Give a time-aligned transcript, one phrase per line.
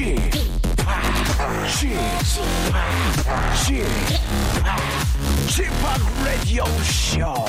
[0.00, 0.16] Chip,
[3.54, 3.86] Chip,
[5.46, 5.72] Chip,
[6.24, 7.44] Radio Show.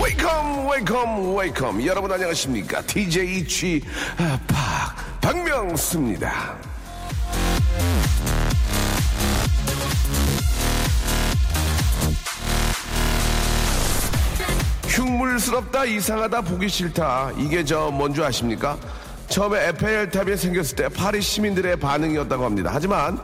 [0.00, 3.82] welcome welcome welcome 여러분 안녕하십니까 DJ G
[4.46, 6.54] 박 박명수입니다
[14.86, 18.76] 흉물스럽다 이상하다 보기 싫다 이게 저 뭔 줄 아십니까
[19.30, 23.18] 처음에 에펠탑이 생겼을 때 파리 시민들의 반응이었다고 합니다 하지만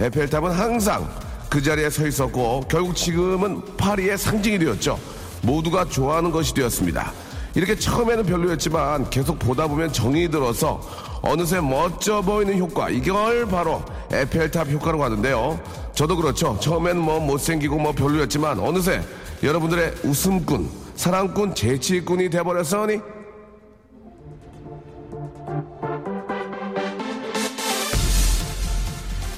[0.00, 1.08] 에펠탑은 항상
[1.48, 4.98] 그 자리에 서 있었고 결국 지금은 파리의 상징이 되었죠
[5.42, 7.12] 모두가 좋아하는 것이 되었습니다.
[7.54, 10.80] 이렇게 처음에는 별로였지만 계속 보다 보면 정이 들어서
[11.22, 15.60] 어느새 멋져 보이는 효과 이걸 바로 에펠탑 효과라고 하는데요.
[15.94, 16.56] 저도 그렇죠.
[16.60, 19.02] 처음에는 뭐 못생기고 뭐 별로였지만 어느새
[19.42, 23.00] 여러분들의 웃음꾼, 사랑꾼, 재치꾼이 돼버렸으니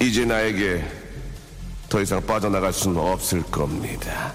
[0.03, 0.85] 이제 나에게
[1.89, 4.33] 더 이상 빠져나갈 수는 없을 겁니다.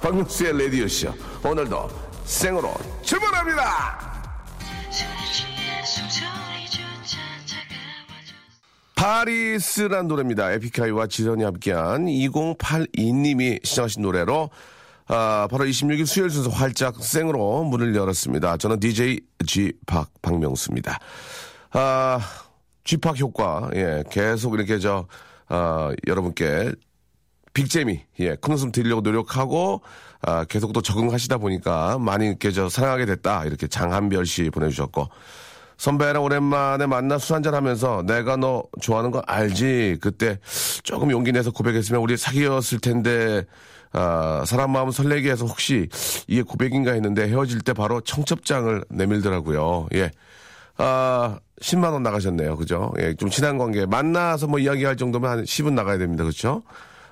[0.00, 1.12] 박명수의 레디오쇼
[1.44, 1.90] 오늘도
[2.24, 4.22] 생으로 출발합니다.
[8.96, 10.52] 파리스란 노래입니다.
[10.52, 14.48] 에픽하이와 지선이 함께한 2082님이 시청하신 노래로
[15.08, 18.56] 아, 바로 26일 수요일 순서 활짝 생으로 문을 열었습니다.
[18.56, 20.98] 저는 DJ G 박 박명수입니다.
[21.72, 22.18] 아,
[22.84, 25.06] 쥐팍 효과 예 계속 이렇게 저
[25.48, 26.72] 아, 여러분께
[27.52, 29.82] 빅재미, 예, 큰 웃음 드리려고 노력하고,
[30.22, 33.44] 아, 계속 또 적응하시다 보니까 많이 이렇게 저 사랑하게 됐다.
[33.44, 35.08] 이렇게 장한별 씨 보내주셨고,
[35.76, 39.98] 선배랑 오랜만에 만나 술 한잔 하면서 내가 너 좋아하는 거 알지?
[40.00, 40.38] 그때
[40.82, 43.44] 조금 용기 내서 고백했으면 우리 사귀었을 텐데,
[43.92, 45.88] 아, 사람 마음 설레게 해서 혹시
[46.26, 49.88] 이게 고백인가 했는데 헤어질 때 바로 청첩장을 내밀더라고요.
[49.94, 50.10] 예.
[50.78, 52.56] 아, 10만 원 나가셨네요.
[52.56, 52.92] 그죠?
[52.98, 53.86] 예, 좀 친한 관계.
[53.86, 56.24] 만나서 뭐 이야기할 정도면 한 10은 나가야 됩니다.
[56.24, 56.62] 그렇죠?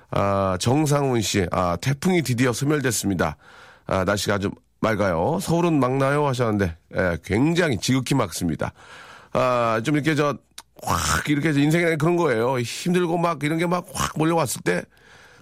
[0.09, 3.37] 아, 정상훈 씨, 아, 태풍이 드디어 소멸됐습니다.
[3.87, 4.51] 아, 날씨가 아주
[4.81, 5.39] 맑아요.
[5.41, 6.27] 서울은 맑나요?
[6.27, 8.73] 하셨는데, 예, 굉장히 지극히 맑습니다.
[9.33, 10.37] 아, 좀 이렇게 저,
[10.83, 12.59] 확, 이렇게 인생이라는 그런 거예요.
[12.59, 14.83] 힘들고 막 이런 게 막 확 몰려왔을 때,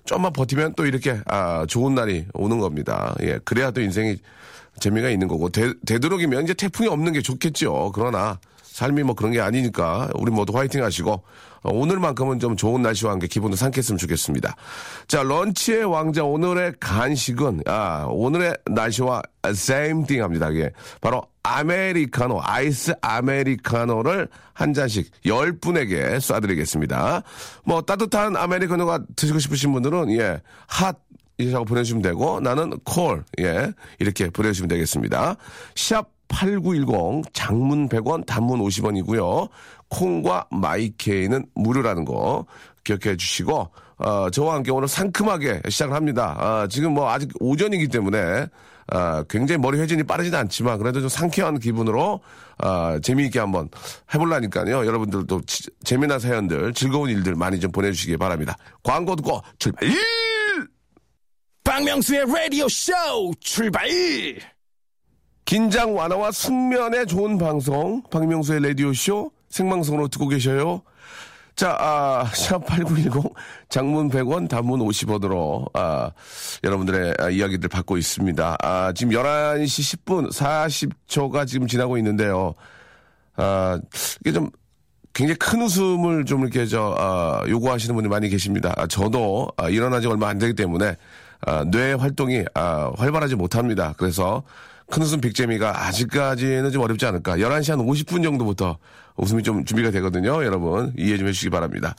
[0.05, 3.15] 좀만 버티면 또 이렇게, 아, 좋은 날이 오는 겁니다.
[3.21, 4.17] 예, 그래야 또 인생이
[4.79, 7.91] 재미가 있는 거고, 되, 되도록이면 이제 태풍이 없는 게 좋겠죠.
[7.93, 8.39] 그러나,
[8.79, 11.21] 삶이 뭐 그런 게 아니니까 우리 모두 화이팅 하시고
[11.61, 14.55] 어, 오늘만큼은 좀 좋은 날씨와 함께 기분도 상쾌했으면 좋겠습니다.
[15.07, 20.49] 자, 런치의 왕자 오늘의 간식은 아, 오늘의 날씨와 same thing 합니다.
[20.49, 27.23] 이게 바로 아메리카노, 아이스 아메리카노를 한 잔씩 10분에게 쏴드리겠습니다.
[27.65, 30.95] 뭐 따뜻한 아메리카노가 드시고 싶으신 분들은 예, 핫
[31.39, 35.35] 이라고 보내주시면 되고 나는 cold, 예, 이렇게 보내주시면 되겠습니다.
[35.75, 39.49] 샵 8910 장문 100원 단문 50원이고요.
[39.89, 42.45] 콩과 마이케이는 무료라는 거
[42.83, 46.35] 기억해 주시고 어, 저와 함께 오늘 상큼하게 시작을 합니다.
[46.37, 48.47] 아, 지금 뭐 아직 오전이기 때문에
[48.91, 52.21] 아, 굉장히 머리 회전이 빠르진 않지만 그래도 좀 상쾌한 기분으로
[52.57, 53.69] 아, 재미있게 한번
[54.13, 54.85] 해볼라니까요.
[54.85, 58.55] 여러분들도 지, 재미난 사연들 즐거운 일들 많이 좀 보내주시기 바랍니다.
[58.83, 59.89] 광고 듣고 출발!
[61.79, 62.91] 박명수의 라디오 쇼
[63.39, 63.87] 출발!
[65.45, 70.81] 긴장 완화와 숙면에 좋은 방송 박명수의 라디오 쇼 생방송으로 듣고 계셔요.
[71.55, 73.33] 자, 아, 샵8910
[73.69, 76.11] 장문 100원 단문 50원으로 아,
[76.65, 78.57] 여러분들의 아, 이야기들 받고 있습니다.
[78.61, 82.55] 아, 지금 11시 10분 40초가 지금 지나고 있는데요.
[83.37, 83.79] 아,
[84.19, 84.49] 이게 좀
[85.13, 88.73] 굉장히 큰 웃음을 좀 이렇게 저 아, 요구하시는 분이 많이 계십니다.
[88.75, 90.97] 아, 저도 아, 일어난 지 얼마 안 되기 때문에
[91.45, 93.93] 아, 뇌 활동이 아, 활발하지 못합니다.
[93.97, 94.43] 그래서
[94.89, 97.37] 큰 웃음 빅재미가 아직까지는 좀 어렵지 않을까.
[97.37, 98.77] 11시 한 50분 정도부터
[99.17, 100.43] 웃음이 좀 준비가 되거든요.
[100.43, 101.95] 여러분, 이해 좀 해주시기 바랍니다.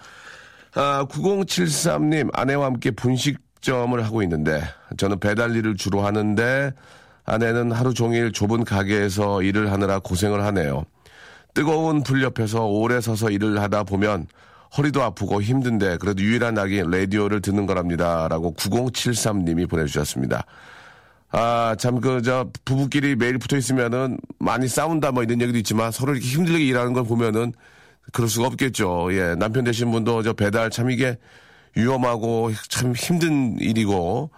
[0.75, 4.63] 아, 9073님, 아내와 함께 분식점을 하고 있는데,
[4.97, 6.73] 저는 배달 일을 주로 하는데,
[7.25, 10.85] 아내는 하루 종일 좁은 가게에서 일을 하느라 고생을 하네요.
[11.55, 14.27] 뜨거운 불 옆에서 오래 서서 일을 하다 보면
[14.77, 18.29] 허리도 아프고 힘든데, 그래도 유일한 낙이 라디오를 듣는 거랍니다.
[18.29, 20.45] 라고 9073님이 보내주셨습니다.
[21.33, 26.13] 아, 참, 그, 저, 부부끼리 매일 붙어 있으면은 많이 싸운다 뭐 이런 얘기도 있지만 서로
[26.13, 27.53] 이렇게 힘들게 일하는 걸 보면은
[28.13, 29.09] 그럴 수가 없겠죠.
[29.13, 31.17] 예, 남편 되신 분도 저 배달 참 이게
[31.77, 34.31] 위험하고 참 힘든 일이고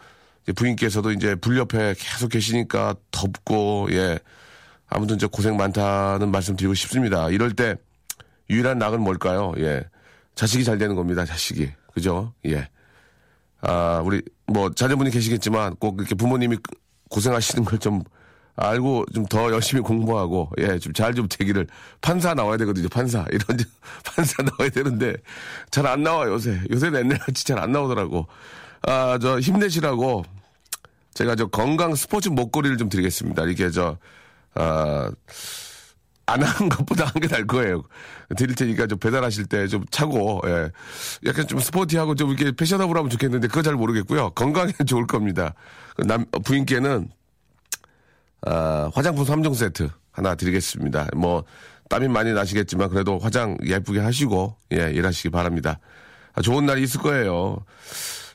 [0.54, 4.18] 부인께서도 이제 불 옆에 계속 계시니까 덥고 예,
[4.88, 7.30] 아무튼 저 고생 많다는 말씀 드리고 싶습니다.
[7.30, 7.76] 이럴 때
[8.50, 9.54] 유일한 낙은 뭘까요?
[9.58, 9.84] 예,
[10.34, 11.24] 자식이 잘 되는 겁니다.
[11.24, 11.70] 자식이.
[11.94, 12.32] 그죠?
[12.46, 12.68] 예.
[13.60, 16.58] 아, 우리, 뭐, 자녀분이 계시겠지만 꼭 이렇게 부모님이
[17.10, 18.02] 고생하시는 걸 좀
[18.54, 21.66] 알고 좀 더 열심히 공부하고, 예, 좀 잘 좀 되기를.
[22.02, 23.24] 판사 나와야 되거든요, 판사.
[23.32, 23.58] 이런,
[24.04, 25.14] 판사 나와야 되는데,
[25.70, 26.60] 잘 안 나와요, 요새.
[26.70, 28.26] 요새는 옛날같이 잘 안 나오더라고.
[28.82, 30.24] 아, 저, 힘내시라고,
[31.14, 33.44] 제가 저 건강 스포츠 목걸이를 좀 드리겠습니다.
[33.46, 33.96] 이게 저,
[34.54, 35.10] 아,
[36.26, 37.82] 안 하는 것보다 한게 나을 거예요.
[38.36, 40.70] 드릴 테니까 좀 배달하실 때 좀 차고, 예.
[41.26, 44.30] 약간 좀 스포티하고 좀 이렇게 패셔너블 하면 좋겠는데 그거 잘 모르겠고요.
[44.30, 45.54] 건강에 좋을 겁니다.
[45.96, 47.08] 그 남, 부인께는,
[48.46, 51.08] 아, 화장품 3종 세트 하나 드리겠습니다.
[51.16, 51.44] 뭐,
[51.88, 55.78] 땀이 많이 나시겠지만 그래도 화장 예쁘게 하시고, 예, 일하시기 바랍니다.
[56.34, 57.64] 아, 좋은 날이 있을 거예요.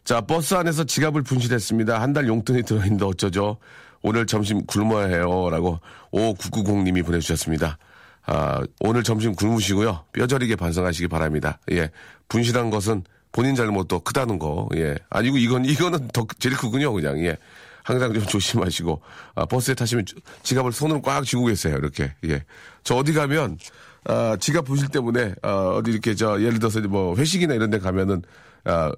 [0.03, 1.99] 자, 버스 안에서 지갑을 분실했습니다.
[2.01, 3.57] 한 달 용돈이 들어있는데 어쩌죠?
[4.01, 5.49] 오늘 점심 굶어야 해요.
[5.49, 5.79] 라고
[6.11, 7.77] 5990님이 보내주셨습니다.
[8.25, 10.03] 아, 오늘 점심 굶으시고요.
[10.13, 11.59] 뼈저리게 반성하시기 바랍니다.
[11.71, 11.89] 예.
[12.27, 14.67] 분실한 것은 본인 잘못도 크다는 거.
[14.75, 14.95] 예.
[15.09, 16.91] 아니고 이건, 이거는 더 제일 크군요.
[16.93, 17.19] 그냥.
[17.23, 17.37] 예.
[17.83, 19.01] 항상 좀 조심하시고,
[19.35, 20.03] 아, 버스에 타시면
[20.43, 21.77] 지갑을 손으로 꽉 쥐고 계세요.
[21.77, 22.13] 이렇게.
[22.25, 22.43] 예.
[22.83, 23.57] 저 어디 가면,
[24.03, 28.23] 아, 지갑 분실 때문에, 아, 어디 이렇게 저, 예를 들어서 뭐 회식이나 이런 데 가면은,
[28.65, 28.91] 아,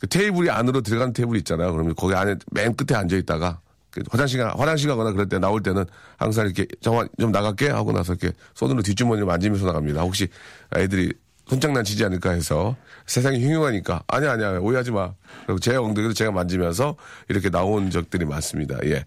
[0.00, 1.72] 그 테이블이 안으로 들어가는 테이블 있잖아요.
[1.72, 3.71] 그러면 거기 안에 맨 끝에 앉아 있다가 그
[4.10, 5.84] 화장실, 화장실 가거나 그럴 때 나올 때는
[6.16, 10.02] 항상 이렇게 정말 좀 나갈게 하고 나서 이렇게 손으로 뒷주머니를 만지면서 나갑니다.
[10.02, 10.28] 혹시
[10.76, 11.12] 애들이
[11.48, 15.12] 손장난 치지 않을까 해서 세상이 흉흉하니까 아니 아니야 오해하지 마.
[15.44, 16.96] 그리고 제 엉덩이를 제가 만지면서
[17.28, 18.78] 이렇게 나온 적들이 많습니다.
[18.84, 19.04] 예.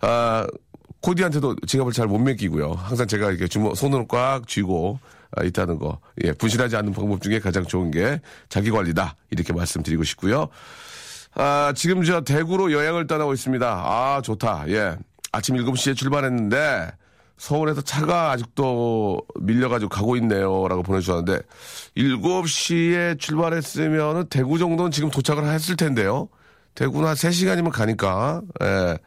[0.00, 0.46] 아,
[1.02, 2.72] 코디한테도 지갑을 잘 못 맡기고요.
[2.72, 4.98] 항상 제가 이렇게 주머 손으로 꽉 쥐고
[5.36, 6.00] 아, 있다는 거.
[6.24, 9.14] 예, 분실하지 않는 방법 중에 가장 좋은 게 자기 관리다.
[9.30, 10.48] 이렇게 말씀드리고 싶고요.
[11.38, 13.66] 아, 지금 저 대구로 여행을 떠나고 있습니다.
[13.66, 14.64] 아, 좋다.
[14.68, 14.96] 예.
[15.32, 16.90] 아침 7시에 출발했는데
[17.36, 20.66] 서울에서 차가 아직도 밀려가지고 가고 있네요.
[20.66, 21.40] 라고 보내주셨는데
[21.96, 26.28] 7시에 출발했으면 대구 정도는 지금 도착을 했을 텐데요.
[26.74, 28.98] 대구는 한 3시간이면 가니까, 예.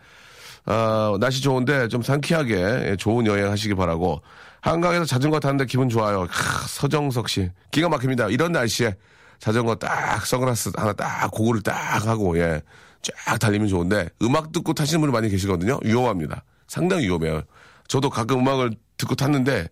[0.65, 4.21] 아, 날씨 좋은데 좀 상쾌하게 예, 좋은 여행 하시기 바라고.
[4.61, 6.27] 한강에서 자전거 타는데 기분 좋아요.
[6.29, 7.49] 크, 서정석 씨.
[7.71, 8.27] 기가 막힙니다.
[8.27, 8.95] 이런 날씨에
[9.39, 12.61] 자전거 딱, 선글라스 하나 딱, 고구를 딱 하고, 예.
[13.01, 15.79] 쫙 달리면 좋은데, 음악 듣고 타시는 분이 많이 계시거든요.
[15.83, 16.43] 위험합니다.
[16.67, 17.41] 상당히 위험해요.
[17.87, 19.67] 저도 가끔 음악을 듣고 탔는데,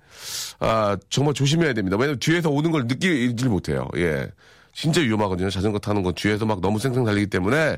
[0.59, 1.97] 아, 정말 조심해야 됩니다.
[1.97, 3.87] 왜냐면 뒤에서 오는 걸 느끼질 못해요.
[3.97, 4.31] 예.
[4.73, 5.49] 진짜 위험하거든요.
[5.49, 7.77] 자전거 타는 건 뒤에서 막 너무 쌩쌩 달리기 때문에,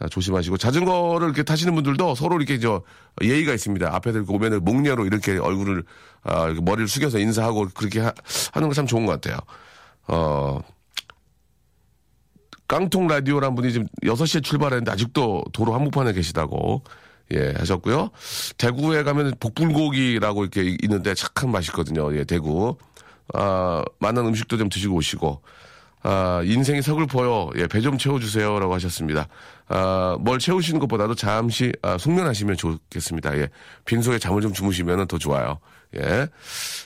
[0.00, 2.82] 아, 조심하시고 자전거를 이렇게 타시는 분들도 서로 이렇게 저
[3.22, 3.94] 예의가 있습니다.
[3.94, 5.84] 앞에서 이렇게 오면은 목례로 이렇게 얼굴을
[6.22, 8.12] 아, 이렇게 머리를 숙여서 인사하고 그렇게 하,
[8.56, 9.38] 는 거 참 좋은 것 같아요.
[10.08, 10.60] 어.
[12.68, 16.82] 깡통 라디오란 분이 지금 6시에 출발했는데 아직도 도로 한복판에 계시다고
[17.32, 18.10] 예, 하셨고요.
[18.56, 22.14] 대구에 가면 복불고기라고 이렇게 있는데 착한 맛있거든요.
[22.16, 22.76] 예, 대구.
[23.34, 25.42] 아, 많은 음식도 좀 드시고 오시고.
[26.02, 27.50] 아, 인생이 서글퍼요.
[27.56, 28.58] 예, 배 좀 채워주세요.
[28.60, 29.28] 라고 하셨습니다.
[29.68, 33.36] 아, 뭘 채우시는 것보다도 잠시, 아, 숙면하시면 좋겠습니다.
[33.38, 33.48] 예.
[33.84, 35.58] 빈속에 잠을 좀 주무시면 더 좋아요.
[35.96, 36.28] 예.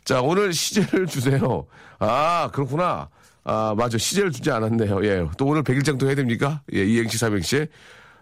[0.05, 1.67] 자, 오늘 시제를 주세요.
[2.01, 3.09] 아, 그렇구나.
[3.45, 3.99] 아, 맞아.
[3.99, 5.05] 시제를 주지 않았네요.
[5.05, 5.27] 예.
[5.37, 6.63] 또 오늘 백일장도 해야 됩니까?
[6.75, 7.67] 예, 이행시, 삼행시.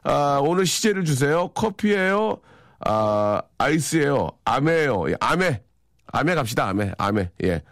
[0.02, 1.48] 아, 오늘 시제를 주세요.
[1.48, 2.38] 커피예요
[2.86, 5.10] 아, 아이스예요 아메예요.
[5.10, 5.62] 예, 아메.
[6.06, 6.68] 아메 갑시다.
[6.68, 6.92] 아메.
[6.96, 7.30] 아메.
[7.44, 7.62] 예.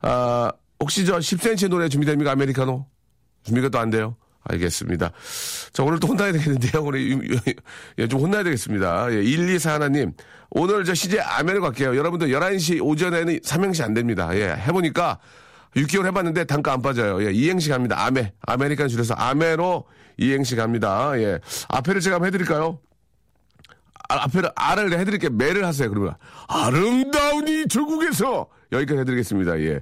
[0.00, 0.50] 아,
[0.80, 2.30] 혹시 저 10cm 노래 준비됩니까?
[2.32, 2.86] 아메리카노?
[3.44, 4.16] 준비가 또 안 돼요?
[4.46, 5.10] 알겠습니다.
[5.72, 6.82] 자, 오늘 또 혼나야 되겠는데요.
[6.82, 7.40] 오늘,
[7.98, 9.10] 예, 좀 혼나야 되겠습니다.
[9.12, 10.12] 예, 1, 2, 4 하나님.
[10.50, 11.96] 오늘 저 시제 아메로 갈게요.
[11.96, 14.28] 여러분들 11시 오전에는 삼행시 안 됩니다.
[14.36, 15.18] 예, 해보니까
[15.76, 17.24] 6개월 해봤는데 단가 안 빠져요.
[17.26, 18.04] 예, 이행시 갑니다.
[18.04, 18.32] 아메.
[18.42, 19.84] 아메리칸 줄여서 아메로
[20.18, 21.12] 이행시 갑니다.
[21.16, 21.40] 예.
[21.68, 22.78] 앞에를 제가 한번 해드릴까요?
[24.08, 25.30] 아, 앞에를 아를 해드릴게요.
[25.30, 25.88] 매를 하세요.
[25.88, 26.14] 그러면
[26.46, 29.60] 아름다운 이 조국에서 여기까지 해드리겠습니다.
[29.60, 29.80] 예.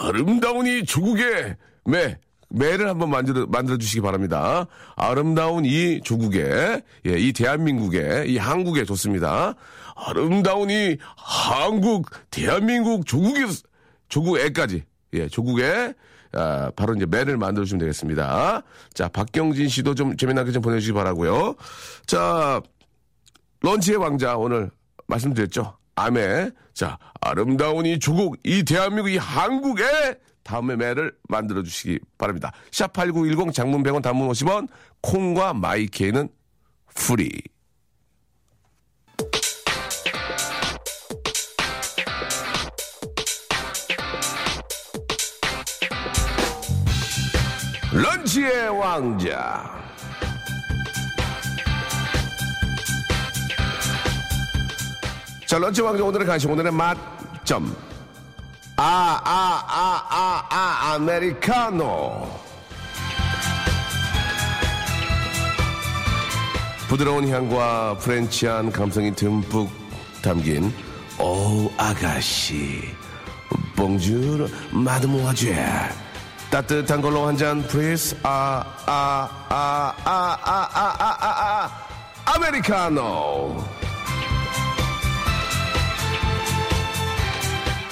[0.00, 1.56] 아름다운 이 조국의
[1.86, 2.18] 매.
[2.54, 4.66] 매를 한번 만들어, 만들어 주시기 바랍니다.
[4.94, 9.54] 아름다운 이 조국에, 예, 이 대한민국에, 이 한국에 좋습니다.
[9.96, 13.46] 아름다운 이 한국, 대한민국 조국에,
[14.10, 14.84] 조국에까지,
[15.14, 15.94] 예, 조국에,
[16.32, 18.62] 아, 바로 이제 매를 만들어 주시면 되겠습니다.
[18.94, 21.54] 자, 박경진 씨도 좀 재미나게 좀 보내주시기 바라고요
[22.06, 22.60] 자,
[23.60, 24.70] 런치의 왕자 오늘
[25.06, 25.76] 말씀드렸죠.
[25.94, 26.50] 아메.
[26.72, 29.84] 자, 아름다운 이 조국, 이 대한민국, 이 한국에
[30.42, 32.50] 다음에 매를 만들어 주시기 바랍니다.
[32.70, 34.68] 샵8910 장문 100원 단문 50원
[35.02, 36.28] 콩과 마이케이는
[36.94, 37.30] free.
[48.02, 49.80] 런치의 왕자.
[55.46, 57.76] 자, 런치 왕자 오늘의 간식, 오늘의 맛점.
[58.76, 62.40] 아, 아, 아, 아, 아, 아메리카노.
[66.88, 69.70] 부드러운 향과 프렌치한 감성이 듬뿍
[70.22, 70.74] 담긴
[71.18, 72.82] 오 아가씨
[73.76, 75.54] bonjour mademoiselle
[76.52, 81.70] 따뜻한 걸로 한 잔 please 아 아 아 아 아 아 아 아 아
[82.26, 83.64] 아메리카노.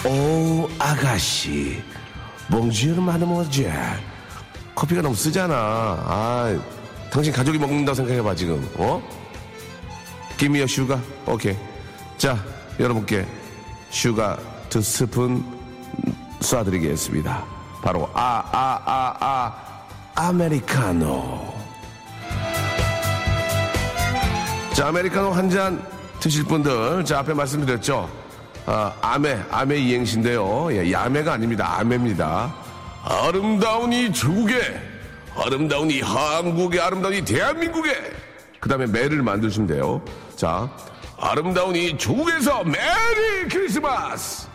[0.06, 1.82] 오 아가씨.
[2.50, 3.72] bonjour mademoiselle
[4.74, 5.54] 커피가 너무 쓰잖아.
[5.56, 6.60] 아
[7.10, 8.68] 당신 가족이 먹는다고 생각해봐 지금.
[8.76, 9.02] 어?
[10.36, 11.56] give me a sugar 오케이
[12.18, 12.38] 자
[12.78, 13.26] 여러분께
[13.90, 14.38] sugar
[14.70, 15.44] 두 스푼
[16.40, 19.52] 쏴드리겠습니다 바로 아 아 아 아
[20.14, 21.54] 아, 메리카노
[24.74, 25.82] 자 아메리카노 한 잔
[26.20, 28.08] 드실 분들 자 앞에 말씀드렸죠?
[28.66, 30.68] 아, 아메 아메 이행시인데요.
[30.72, 31.78] 예, 야메가 아닙니다.
[31.78, 32.54] 아메입니다.
[33.02, 34.60] 아름다운 이 조국의
[35.36, 37.94] 아름다운 이 한국의 아름다운 이 대한민국의
[38.60, 40.02] 그 다음에 매를 만드시면 돼요.
[40.36, 40.68] 자
[41.18, 44.46] 아름다운 이 조국에서 메리 크리스마스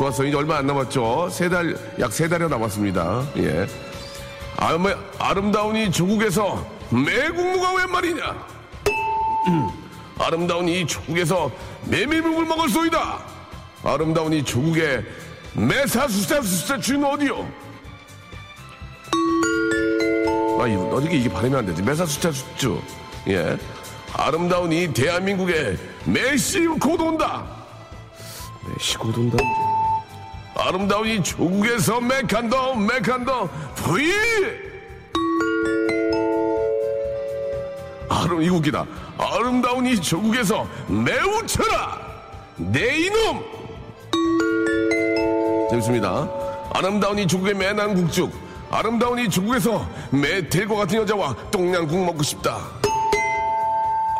[0.00, 3.66] 좋았어 이제 얼마 안 남았죠 세 달 약 세 달여 남았습니다 예
[4.56, 8.46] 아메, 아름다운 이 조국에서 매국무가 웬 말이냐
[10.18, 11.50] 아름다운 이 조국에서
[11.84, 13.18] 메밀묵을 먹을 소이다
[13.84, 15.04] 아름다운 이 조국의
[15.52, 17.46] 메사수세수세 주는 어디요
[20.62, 21.80] 아, 이 어떻게 이게 발음이 안 되지?
[21.80, 22.82] 메사수차수주.
[23.28, 23.56] 예.
[24.12, 27.46] 아름다운 이 대한민국에 메시 곧 온다.
[28.68, 29.38] 메시 곧 온다.
[30.62, 34.12] 아름다운 이 조국에서 메칸더, 메칸더, 브이!
[38.10, 38.84] 아름, 이 웃기다.
[39.16, 41.98] 아름다운 이 조국에서 매우 쳐라!
[42.56, 43.42] 내 이놈!
[45.70, 46.28] 재밌습니다.
[46.74, 48.30] 아름다운 이 조국의 매난 국죽.
[48.70, 52.58] 아름다운 이 조국에서 매텔과 같은 여자와 똥냥국 먹고 싶다.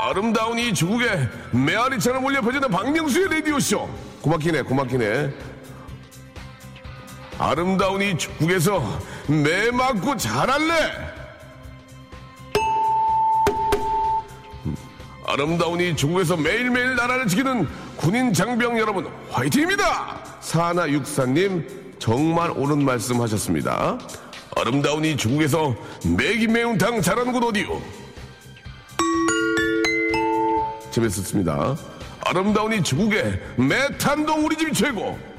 [0.01, 1.07] 아름다운 이 조국에
[1.51, 3.89] 메아리처럼 올려 펴지는 박명수의 라디오쇼.
[4.23, 5.50] 고맙기네, 고맙기네.
[7.41, 10.75] 아름다운 이 조국에서 매 맞고 잘할래.
[15.27, 17.67] 아름다운 이 조국에서 매일매일 나라를 지키는
[17.97, 20.23] 군인 장병 여러분 화이팅입니다.
[20.41, 23.99] 사나 육사님 정말 옳은 말씀 하셨습니다.
[24.55, 27.81] 아름다운 이 중국에서 매기 매운탕 잘하는 곳 어디요?
[30.91, 31.75] 재밌었습니다.
[32.27, 35.30] 아름다운 이 중국의 매탄동 우리 집이 최고.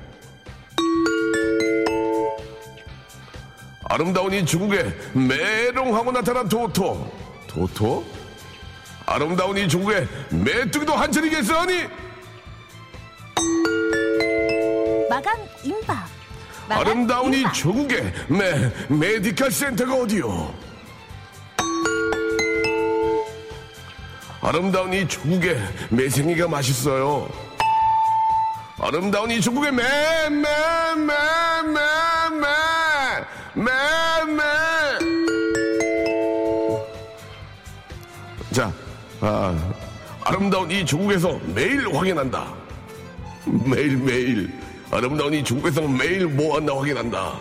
[3.92, 7.12] 아름다운 이 중국의 메롱하고 나타난 도토.
[7.46, 8.06] 도토?
[9.06, 11.90] 아름다운 이 중국의 메뚜기도 한철이겠어니?
[15.10, 16.08] 마감 임박.
[16.70, 17.54] 마감 아름다운 이 임박.
[17.54, 20.54] 조국의 메, medical 센터가 어디요?
[24.42, 27.30] 아름다운 이 조국의 매생이가 맛있어요.
[28.80, 29.84] 아름다운 이 조국의 매,
[30.30, 30.40] 매,
[30.96, 31.14] 매,
[31.64, 32.81] 매, 매,
[33.54, 33.64] 매,
[34.34, 34.42] 매.
[38.52, 38.72] 자,
[39.20, 39.74] 아,
[40.24, 42.54] 아름다운 이 조국에서 매일 확인한다.
[43.46, 44.54] 매일 매일
[44.92, 47.40] 아름다운 이 중국에서 매일 뭐 한다 확인한다.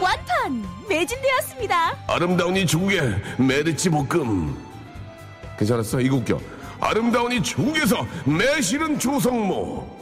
[0.00, 1.96] 완판 매진되었습니다.
[2.06, 4.56] 아름다운 이 중국의 메르치 볶음.
[5.58, 6.00] 괜찮았어?
[6.00, 6.40] 이거 웃겨.
[6.80, 9.99] 아름다운 이 중국에서 매실은 조성모.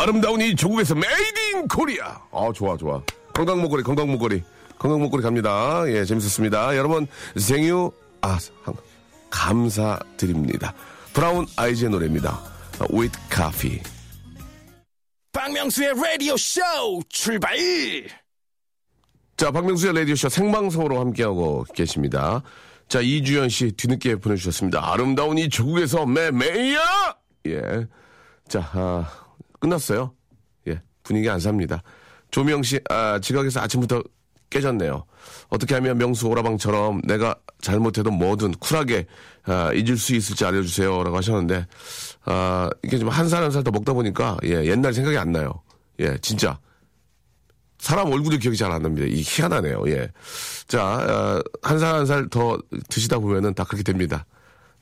[0.00, 2.18] 아름다운 이 조국에서 Made in Korea.
[2.32, 3.02] 아, 좋아, 좋아.
[3.34, 4.42] 건강 목걸이, 건강 목걸이.
[4.78, 5.82] 건강 목걸이 갑니다.
[5.88, 6.74] 예, 재밌었습니다.
[6.76, 7.92] 여러분, thank you,
[8.22, 8.74] 아, 한-
[9.28, 10.72] 감사드립니다.
[11.12, 12.40] 브라운 아이즈의 노래입니다.
[12.90, 13.82] With Coffee.
[15.32, 16.60] 박명수의 라디오 쇼
[17.10, 17.54] 출발!
[19.36, 22.42] 자, 박명수의 라디오 쇼 생방송으로 함께하고 계십니다.
[22.88, 24.92] 자, 이주연 씨 뒤늦게 보내주셨습니다.
[24.92, 26.80] 아름다운 이 조국에서 매, 매야!
[27.46, 27.86] 예.
[28.48, 29.06] 자, 아,
[29.60, 30.14] 끝났어요.
[30.68, 30.80] 예.
[31.02, 31.82] 분위기 안 삽니다.
[32.30, 34.02] 조명 씨, 아, 지각해서 아침부터
[34.50, 35.04] 깨졌네요.
[35.48, 39.06] 어떻게 하면 명수 오라방처럼 내가 잘못해도 뭐든 쿨하게
[39.44, 41.02] 아, 잊을 수 있을지 알려주세요.
[41.04, 41.66] 라고 하셨는데,
[42.24, 45.62] 아, 이게 좀 한 살 한 살 더 먹다 보니까, 예, 옛날 생각이 안 나요.
[46.00, 46.58] 예, 진짜.
[47.78, 49.06] 사람 얼굴이 기억이 잘 안 납니다.
[49.08, 49.84] 이 희한하네요.
[49.88, 50.08] 예.
[50.68, 54.26] 자, 어, 한살 한 살 더 드시다 보면은 다 그렇게 됩니다.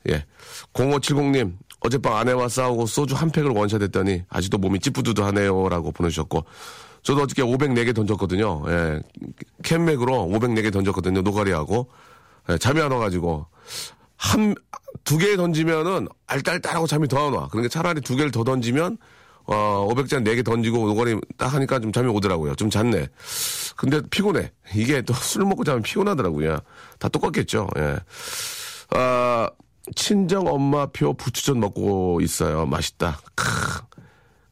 [0.09, 0.25] 예.
[0.73, 5.69] 0570님, 어젯밤 아내와 싸우고 소주 한 팩을 원샷했더니 아직도 몸이 찌뿌두두하네요.
[5.69, 6.43] 라고 보내주셨고,
[7.03, 8.63] 저도 어저께 504개 던졌거든요.
[8.67, 9.01] 예.
[9.63, 11.21] 캔맥으로 504개 던졌거든요.
[11.21, 11.87] 노가리하고.
[12.49, 13.45] 예, 잠이 안 와가지고
[14.17, 14.55] 한
[15.05, 17.47] 두 개 던지면은 알딸딸하고 잠이 더 안 와.
[17.49, 18.97] 그러니까 차라리 두 개를 더 던지면
[19.45, 22.55] 어 500잔 네개 던지고 노거리 딱 하니까 좀 잠이 오더라고요.
[22.55, 23.07] 좀 잤네.
[23.77, 24.51] 근데 피곤해.
[24.75, 26.59] 이게 또 술 먹고 자면 피곤하더라고요.
[26.99, 27.67] 다 똑같겠죠.
[27.77, 27.97] 예.
[28.91, 29.49] 아
[29.95, 32.65] 친정 엄마표 부추전 먹고 있어요.
[32.65, 33.19] 맛있다.
[33.35, 33.45] 크.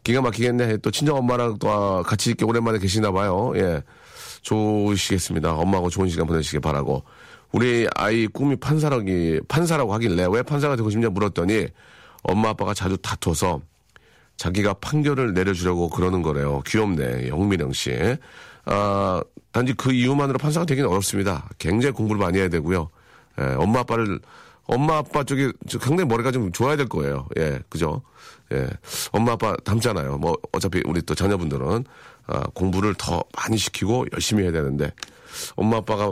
[0.04, 0.78] 기가 막히겠네.
[0.78, 3.54] 또 친정 엄마랑 또 같이 이렇게 오랜만에 계시나 봐요.
[3.56, 3.82] 예.
[4.42, 5.54] 좋으시겠습니다.
[5.54, 7.04] 엄마하고 좋은 시간 보내시길 바라고.
[7.52, 11.68] 우리 아이 꿈이 판사라기, 판사라고 하길래 왜 판사가 되고 싶냐 물었더니
[12.24, 13.62] 엄마 아빠가 자주 다퉈서
[14.38, 16.62] 자기가 판결을 내려주려고 그러는 거래요.
[16.66, 17.30] 귀엽네.
[17.30, 17.92] 영민영 씨.
[18.66, 21.50] 아, 단지 그 이유만으로 판사가 되기는 어렵습니다.
[21.58, 22.90] 굉장히 공부를 많이 해야 되고요.
[23.40, 24.20] 예, 엄마 아빠를,
[24.68, 27.28] 엄마 아빠 저 굉장히 머리가 좀 좋아야 될 거예요.
[27.38, 28.02] 예, 그죠?
[28.52, 28.68] 예.
[29.12, 30.18] 엄마 아빠 닮잖아요.
[30.18, 31.86] 뭐, 어차피 우리 또 자녀분들은,
[32.28, 34.92] 아, 공부를 더 많이 시키고 열심히 해야 되는데,
[35.56, 36.12] 엄마 아빠가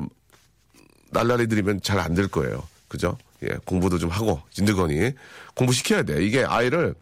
[1.12, 2.64] 날라리 들이면 잘 안 될 거예요.
[2.88, 3.18] 그죠?
[3.44, 5.12] 예, 공부도 좀 하고, 진드거니.
[5.54, 6.24] 공부 시켜야 돼.
[6.26, 6.96] 이게 아이를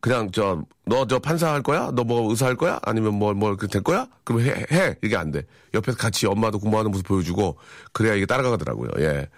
[0.00, 1.90] 그냥 저, 너 저 판사 할 거야?
[1.92, 2.78] 너 뭐 의사 할 거야?
[2.82, 4.06] 아니면 뭐, 뭐, 그될 거야?
[4.24, 4.96] 그럼 해, 해.
[5.02, 5.42] 이게 안 돼.
[5.74, 7.56] 옆에서 같이 엄마도 공부하는 모습 보여주고,
[7.92, 8.90] 그래야 이게 따라가더라고요.
[9.00, 9.28] 예.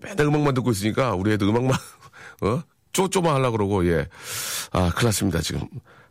[0.00, 1.72] 맨날 음악만 듣고 있으니까, 우리 애도 음악만,
[2.42, 2.62] 어?
[2.92, 4.08] 쪼쪼만 하려고 그러고, 예.
[4.72, 5.62] 아, 큰일 났습니다, 지금.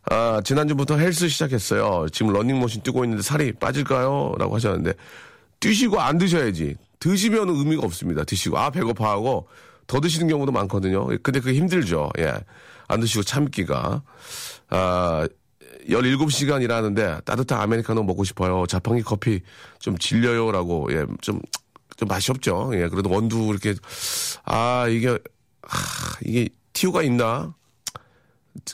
[0.08, 2.06] 아, 지난주부터 헬스 시작했어요.
[2.12, 4.34] 지금 러닝머신 뛰고 있는데 살이 빠질까요?
[4.38, 4.92] 라고 하셨는데,
[5.60, 6.76] 뛰시고 안 드셔야지.
[7.00, 8.24] 드시면 의미가 없습니다.
[8.24, 8.58] 드시고.
[8.58, 9.48] 아, 배고파 하고,
[9.86, 11.06] 더 드시는 경우도 많거든요.
[11.22, 12.10] 근데 그게 힘들죠.
[12.18, 12.32] 예.
[12.88, 14.02] 안 드시고 참기가.
[14.70, 15.26] 아,
[15.88, 18.66] 17시간 일하는데 따뜻한 아메리카노 먹고 싶어요.
[18.66, 19.40] 자판기 커피
[19.78, 21.40] 좀 질려요 라고, 예, 좀,
[21.96, 22.70] 좀 맛이 없죠.
[22.74, 23.74] 예, 그래도 원두 이렇게,
[24.44, 25.10] 아, 이게,
[25.62, 25.68] 아,
[26.24, 27.54] 이게 티오가 있나?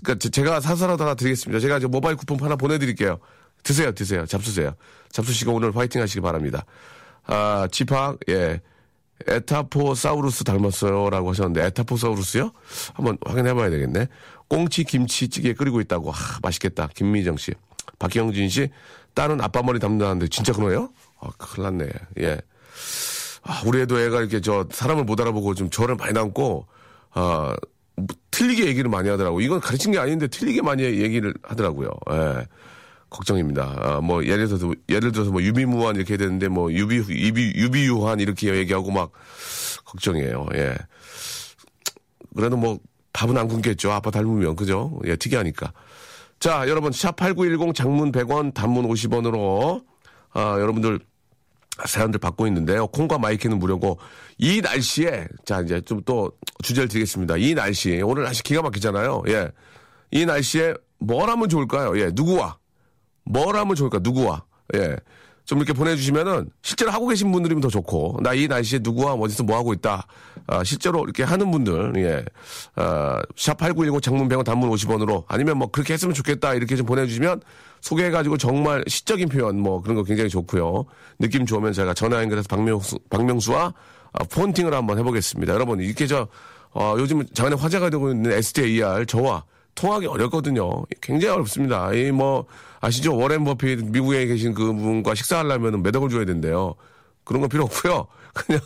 [0.05, 1.61] 그니까 제가 사서라도 하나 드리겠습니다.
[1.61, 3.19] 제가 이제 모바일 쿠폰 하나 보내드릴게요.
[3.63, 4.27] 드세요, 드세요.
[4.27, 4.75] 잡수세요.
[5.11, 6.65] 잡수시고 오늘 화이팅 하시기 바랍니다.
[7.27, 8.61] 아, 지팍, 예.
[9.29, 11.11] 에타포사우루스 닮았어요.
[11.11, 12.53] 라고 하셨는데, 에타포사우루스요?
[12.95, 14.09] 한번 확인해 봐야 되겠네.
[14.49, 16.13] 꽁치 김치찌개 끓이고 있다고.
[16.13, 16.89] 아, 맛있겠다.
[16.95, 17.53] 김미정 씨.
[18.01, 18.71] 박경진 씨.
[19.15, 20.91] 딸은 아빠 머리 닮는다는데, 진짜 그러네요?
[21.21, 21.93] 아, 큰일 났네.
[22.19, 22.41] 예.
[23.43, 26.67] 아, 우리 애도 애가 이렇게 저, 사람을 못 알아보고 좀 저를 많이 닮고,
[27.11, 27.55] 아,
[27.97, 29.41] 뭐, 틀리게 얘기를 많이 하더라고.
[29.41, 31.91] 이건 가르친 게 아닌데 틀리게 많이 얘기를 하더라고요.
[32.11, 32.47] 예.
[33.11, 33.77] 걱정입니다.
[33.79, 38.55] 아, 뭐 예를 들어서 예를 들어서 뭐 유비무한 이렇게 되는데 뭐 유비 유비 유비유한 이렇게
[38.57, 39.13] 얘기하고 막
[39.85, 40.47] 걱정이에요.
[40.55, 40.75] 예.
[42.35, 42.79] 그래도 뭐
[43.13, 43.93] 밥은 안 굶겠죠.
[43.93, 44.99] 아빠 닮으면 그죠?
[45.05, 45.75] 예, 특이하니까.
[46.41, 49.85] 자, 여러분 샵8910 장문 100원, 단문 50원으로
[50.33, 50.99] 아, 여러분들
[51.87, 52.87] 사연들 받고 있는데요.
[52.89, 53.99] 콩과 마이크는 무료고
[54.39, 57.37] 이 날씨에 자 이제 좀 또 주제를 드리겠습니다.
[57.37, 59.23] 이 날씨 오늘 날씨 기가 막히잖아요.
[59.29, 59.49] 예,
[60.11, 61.99] 이 날씨에 뭘 하면 좋을까요?
[62.01, 62.57] 예, 누구와
[63.25, 64.01] 뭘 하면 좋을까?
[64.03, 64.45] 누구와?
[64.75, 64.97] 예.
[65.45, 69.57] 좀 이렇게 보내주시면은 실제로 하고 계신 분들이면 더 좋고 나 이 날씨에 누구와 어디서 뭐
[69.57, 70.07] 하고 있다
[70.47, 72.25] 아, 실제로 이렇게 하는 분들 예.
[72.77, 77.41] 아, 샵8910 장문 100원 단문 50원으로 아니면 뭐 그렇게 했으면 좋겠다 이렇게 좀 보내주시면
[77.83, 80.87] 소개해가지고 정말 시적인 표현 뭐 그런 거 굉장히 좋고요
[81.19, 83.75] 느낌 좋으면 제가 전화 연결해서 박명수, 박명수와
[84.13, 86.27] 아, 폰팅을 한번 해보겠습니다 여러분 이렇게 저
[86.71, 90.85] 어, 요즘 장안에 화제가 되고 있는 SDAR 저와 통하기 어렵거든요.
[91.01, 91.93] 굉장히 어렵습니다.
[91.95, 92.47] 이 뭐
[92.81, 93.17] 아시죠?
[93.17, 96.75] 워렌 버핏 미국에 계신 그 분과 식사하려면 몇 억을 줘야 된대요.
[97.25, 98.07] 그런 거 필요 없고요.
[98.33, 98.61] 그냥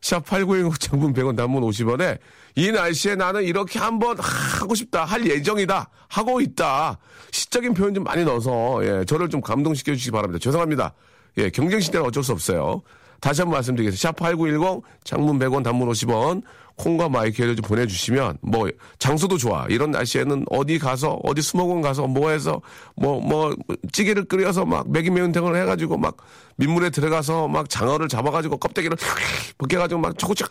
[0.00, 2.18] 샵8910 장문 100원 단문 50원에
[2.54, 5.04] 이 날씨에 나는 이렇게 한번 하고 싶다.
[5.04, 5.88] 할 예정이다.
[6.08, 6.98] 하고 있다.
[7.30, 10.38] 시적인 표현 좀 많이 넣어서 예, 저를 좀 감동시켜 주시기 바랍니다.
[10.40, 10.94] 죄송합니다.
[11.38, 12.82] 예, 경쟁 시대는 어쩔 수 없어요.
[13.20, 14.12] 다시 한번 말씀드리겠습니다.
[14.12, 16.42] 샵8910 장문 100원 단문 50원
[16.76, 22.30] 콩과 마이크를 좀 보내주시면 뭐 장소도 좋아 이런 날씨에는 어디 가서 어디 수목원 가서 뭐
[22.30, 22.62] 해서
[22.96, 23.56] 뭐뭐 뭐
[23.92, 26.16] 찌개를 끓여서 막 매기 매운탕을 해가지고 막
[26.56, 28.96] 민물에 들어가서 막 장어를 잡아가지고 껍데기를
[29.58, 30.44] 벗겨가지고 막 초고추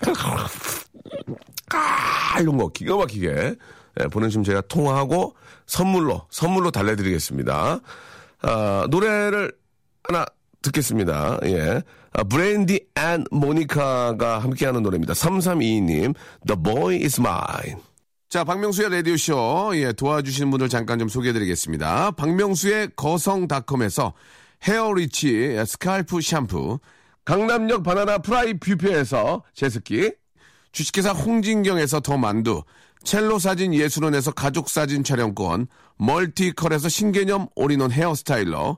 [1.73, 3.56] 아 이런 거 기가 막히게
[3.99, 7.80] 예, 보내주시면 제가 통화하고 선물로 선물로 달래드리겠습니다.
[8.41, 9.53] 아, 노래를
[10.03, 10.25] 하나
[10.67, 11.39] 듣겠습니다.
[11.45, 11.82] 예.
[12.13, 15.13] 아, 브랜디 and 모니카가 함께하는 노래입니다.
[15.13, 17.82] 3322님, The Boy is Mine.
[18.30, 22.12] 자, 박명수의 라디오쇼, 예, 도와주시는 분들 잠깐 좀 소개해드리겠습니다.
[22.12, 24.13] 박명수의 거성닷컴에서
[24.63, 26.80] 헤어리치 scalp 샴푸,
[27.23, 30.12] 강남역 바나나 프라이 뷔페에서 제습기,
[30.71, 32.63] 주식회사 홍진경에서 더 만두,
[33.03, 38.78] 첼로 사진 예술원에서 가족 사진 촬영권, 멀티컬에서 신개념 all-in-one hair styler,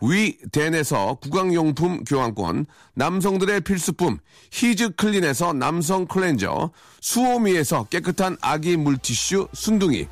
[0.00, 4.18] 위덴에서 구강용품 교환권, 남성들의 필수품
[4.50, 10.06] 히즈 클린에서 남성 클렌저, 수오미에서 깨끗한 아기 물티슈 순둥이,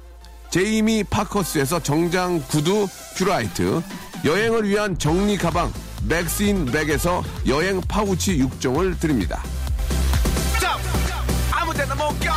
[0.51, 3.83] 제이미 파커스에서 정장 구두 퓨라이트,
[4.25, 5.73] 여행을 위한 정리 가방
[6.09, 9.43] 맥스인 백에서 여행 파우치 6종을 드립니다.
[11.53, 12.33] 아무데나 못 껴.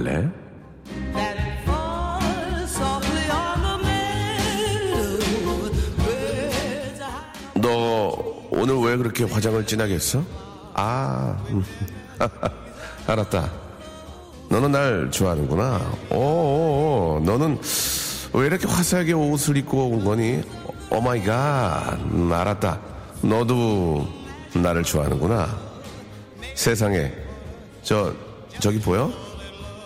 [0.00, 0.28] 번팅 할래?
[7.54, 8.16] 너
[8.50, 10.24] 오늘 왜 그렇게 화장을 진하게 했어?
[10.74, 11.62] 아, 음.
[13.06, 13.50] 알았다.
[14.48, 15.80] 너는 날 좋아하는구나.
[16.10, 17.60] 오, 너는
[18.32, 20.42] 왜 이렇게 화사하게 옷을 입고 온 거니?
[20.90, 21.94] Oh my God.
[22.12, 22.80] 음, 알았다.
[23.22, 24.08] 너도
[24.54, 25.48] 나를 좋아하는구나.
[26.54, 27.12] 세상에.
[27.82, 28.12] 저,
[28.58, 29.10] 저기 보여?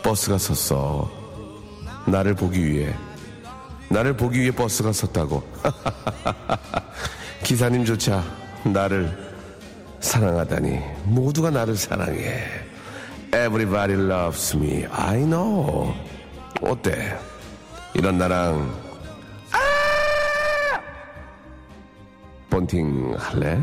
[0.04, 1.10] 버스가 섰어.
[2.06, 2.94] 나를 보기 위해.
[3.88, 5.42] 나를 보기 위해 버스가 섰다고.
[7.42, 8.22] 기사님조차
[8.64, 9.16] 나를
[10.00, 10.78] 사랑하다니.
[11.04, 12.44] 모두가 나를 사랑해.
[13.28, 14.84] Everybody loves me.
[14.92, 15.94] I know.
[16.60, 17.18] 어때?
[17.94, 18.74] 이런 나랑
[19.52, 20.80] 아!
[22.50, 23.62] 본팅 할래?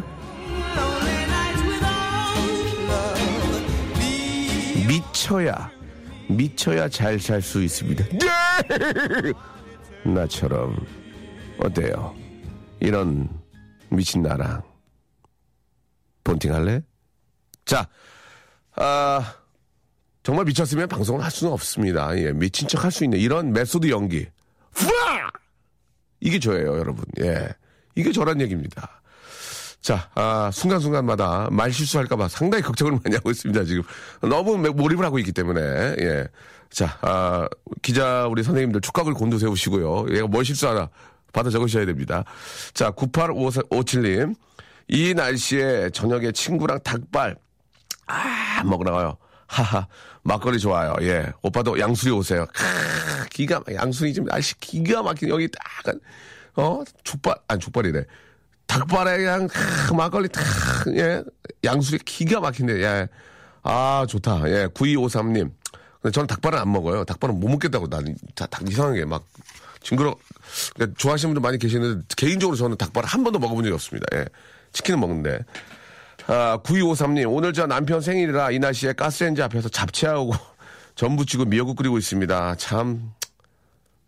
[4.88, 5.81] 미쳐야
[6.38, 8.06] 미쳐야 잘 살 수 있습니다.
[10.04, 10.76] 나처럼
[11.60, 12.15] 어때요?
[12.80, 13.30] 이런
[13.89, 14.63] 미친 나랑
[16.24, 16.82] 번팅 할래?
[17.65, 17.88] 자,
[18.76, 19.36] 아
[20.24, 22.17] 정말 미쳤으면 방송을 할 수는 없습니다.
[22.17, 24.28] 예, 미친 척 할 수 있는 이런 method 연기.
[26.20, 27.04] 이게 저예요, 여러분.
[27.20, 27.50] 예.
[27.96, 29.01] 이게 저란 얘기입니다.
[29.82, 33.82] 자, 아, 순간순간마다 말 실수할까봐 상당히 걱정을 많이 하고 있습니다, 지금.
[34.22, 35.60] 너무 몰입을 하고 있기 때문에,
[36.00, 36.28] 예.
[36.70, 37.48] 자, 아,
[37.82, 40.15] 기자 우리 선생님들 촉각을 곤두세우시고요.
[40.15, 40.89] 얘가 뭘 실수하나
[41.34, 42.24] 받아 적으셔야 됩니다.
[42.74, 44.36] 자, 9857님.
[44.88, 47.36] 이 날씨에 저녁에 친구랑 닭발,
[48.08, 49.17] 아, 먹으러 가요.
[49.48, 49.88] 하하,
[50.24, 50.96] 막걸리 좋아요.
[51.02, 51.32] 예.
[51.41, 52.46] 오빠도 양수리 오세요.
[52.54, 52.63] 크,
[53.30, 55.96] 기가, 막- 양수리 지금 날씨 기가 막힌, 여기 딱,
[56.56, 56.84] 어?
[57.04, 58.04] 족발, 아니, 족발이래.
[58.71, 60.43] 닭발에 그냥, 크, 막걸리 탁,
[60.95, 61.21] 예.
[61.63, 63.07] 양수리 기가 막힌데, 예.
[63.63, 64.49] 아, 좋다.
[64.49, 64.67] 예.
[64.67, 65.51] 9253님.
[66.01, 67.03] 근데 저는 닭발은 안 먹어요.
[67.03, 67.88] 닭발은 못 먹겠다고.
[67.88, 69.25] 나는 다, 닭 이상하게 막,
[69.84, 70.15] 징그러,
[70.73, 74.05] 그러니까 좋아하시는 분들 많이 계시는데, 개인적으로 저는 닭발을 한 번도 먹어본 적이 없습니다.
[74.13, 74.25] 예.
[74.71, 75.39] 치킨은 먹는데.
[76.27, 80.31] 아, 9253님, 오늘 저 남편 생일이라 이 날씨에 가스레인지 앞에서 잡채하고
[80.95, 82.55] 전 부치고 미역국 끓이고 있습니다.
[82.55, 83.12] 참,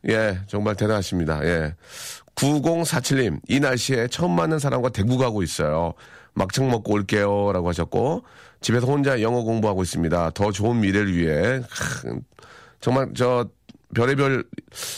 [0.07, 1.43] 예, 정말 대단하십니다.
[1.43, 1.75] 예.
[2.35, 5.93] 9047님, 이 날씨에 처음 만난 사람과 대구 가고 있어요.
[6.33, 7.51] 막창 먹고 올게요.
[7.53, 8.23] 라고 하셨고,
[8.61, 10.31] 집에서 혼자 영어 공부하고 있습니다.
[10.31, 11.61] 더 좋은 미래를 위해.
[11.69, 12.19] 크,
[12.79, 13.47] 정말 저
[13.93, 14.43] 별의별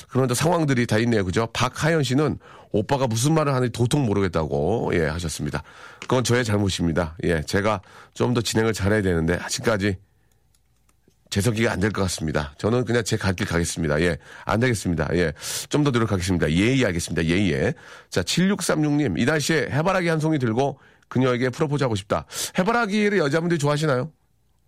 [0.07, 1.25] 그런 저 상황들이 다 있네요.
[1.25, 1.47] 그죠?
[1.53, 2.39] 박하연 씨는
[2.71, 5.63] 오빠가 무슨 말을 하는지 도통 모르겠다고 예 하셨습니다.
[6.01, 7.15] 그건 저의 잘못입니다.
[7.23, 7.81] 예, 제가
[8.13, 9.97] 좀 더 진행을 잘해야 되는데 아직까지
[11.29, 12.53] 재석이가 안 될 것 같습니다.
[12.57, 13.99] 저는 그냥 제 갈 길 가겠습니다.
[14.01, 15.09] 예, 안 되겠습니다.
[15.13, 15.33] 예,
[15.69, 16.51] 좀 더 노력하겠습니다.
[16.51, 17.25] 예의 하겠습니다.
[17.25, 17.73] 예의.
[18.09, 22.25] 자, 7636님, 이 날씨에 해바라기 한 송이 들고 그녀에게 프로포즈 하고 싶다.
[22.57, 24.11] 해바라기를 여자분들이 좋아하시나요?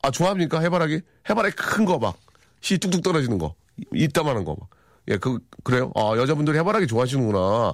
[0.03, 0.59] 아, 좋아합니까?
[0.61, 1.01] 해바라기?
[1.29, 2.17] 해바라기 큰 거 막,
[2.61, 3.55] 씨 뚝뚝 떨어지는 거.
[3.93, 4.69] 이따만한 거 막.
[5.09, 5.91] 예, 그, 그래요?
[5.95, 7.73] 아, 여자분들이 해바라기 좋아하시는구나.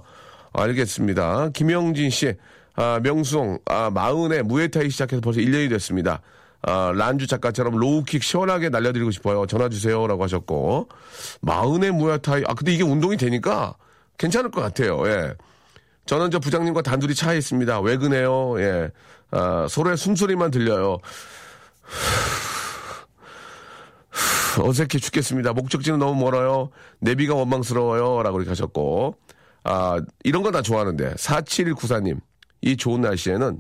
[0.54, 1.50] 알겠습니다.
[1.50, 2.34] 김영진 씨,
[2.76, 6.22] 아, 명수형, 아, 마흔에 무에타이 시작해서 벌써 1년이 됐습니다.
[6.66, 9.46] 아, 란주 작가처럼 low kick 시원하게 날려드리고 싶어요.
[9.46, 10.08] 전화 주세요.
[10.08, 10.88] 라고 하셨고.
[11.42, 13.76] 마흔에 무에타이, 아, 근데 이게 운동이 되니까
[14.18, 15.06] 괜찮을 것 같아요.
[15.08, 15.34] 예.
[16.06, 17.82] 저는 저 부장님과 단둘이 차에 있습니다.
[17.82, 18.60] 왜 그네요?
[18.62, 18.92] 예.
[19.32, 21.00] 아, 서로의 숨소리만 들려요.
[24.60, 25.54] 어색해 죽겠습니다.
[25.54, 26.70] 목적지는 너무 멀어요.
[27.00, 28.22] 내비가 원망스러워요.
[28.24, 29.16] 라고 이렇게 하셨고.
[29.64, 31.16] 아, 이런 거 다 좋아하는데.
[31.16, 32.20] 4794님.
[32.62, 33.60] 이 좋은 날씨에는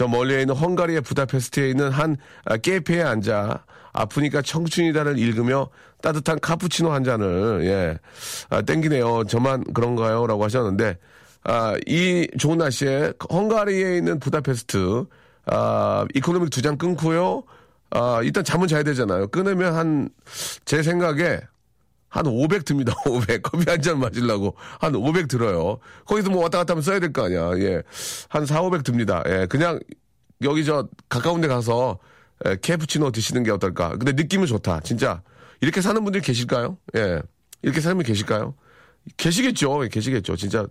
[0.00, 5.68] 저 멀리에 있는 헝가리의 부다페스트에 있는 한 아, 카페에 앉아 아프니까 청춘이다를 읽으며
[6.00, 7.98] 따뜻한 카푸치노 한 잔을, 예,
[8.48, 9.24] 아, 땡기네요.
[9.24, 10.26] 저만 그런가요?
[10.26, 10.96] 라고 하셨는데,
[11.44, 15.04] 아, 이 좋은 날씨에 헝가리에 있는 부다페스트,
[15.44, 17.42] 아, economy 두 장 끊고요.
[17.90, 19.26] 아, 일단 잠은 자야 되잖아요.
[19.28, 20.08] 끊으면 한,
[20.64, 21.40] 제 생각에
[22.10, 22.92] 한 500 듭니다.
[23.06, 23.42] 500.
[23.42, 25.78] 커피 한 잔 마시려고 한 500 들어요.
[26.04, 27.52] 거기서 뭐 왔다 갔다 하면 써야 될 거 아니야.
[27.60, 27.82] 예.
[28.28, 29.22] 한 4, 500 듭니다.
[29.26, 29.46] 예.
[29.48, 29.78] 그냥
[30.42, 31.98] 여기 저 가까운 데 가서
[32.46, 33.90] 예, 캐푸치노 드시는 게 어떨까.
[33.90, 34.80] 근데 느낌은 좋다.
[34.80, 35.22] 진짜.
[35.60, 36.76] 이렇게 사는 분들이 계실까요?
[36.96, 37.20] 예.
[37.62, 38.54] 이렇게 사는 분이 계실까요?
[39.16, 39.84] 계시겠죠.
[39.84, 40.36] 예, 계시겠죠.
[40.36, 40.66] 진짜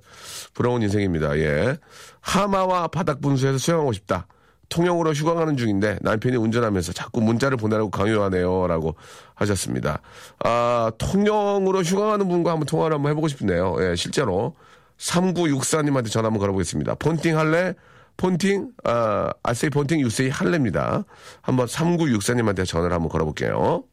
[0.53, 1.37] 부러운 인생입니다.
[1.39, 1.77] 예.
[2.21, 4.27] 하마와 바닥 분수에서 수영하고 싶다.
[4.69, 8.67] 통영으로 휴가 가는 중인데 남편이 운전하면서 자꾸 문자를 보내라고 강요하네요.
[8.67, 8.95] 라고
[9.39, 10.01] 하셨습니다.
[10.43, 13.75] 아, 통영으로 휴가 가는 분과 한번 통화를 한번 해보고 싶네요.
[13.79, 14.55] 예, 실제로.
[14.97, 16.95] 3964님한테 전화 한번 걸어보겠습니다.
[16.95, 17.73] 폰팅 할래?
[18.17, 18.71] 폰팅?
[18.83, 21.05] 아, 아세이 폰팅 유세이 할래입니다.
[21.41, 23.83] 한번 3964님한테 전화를 한번 걸어볼게요.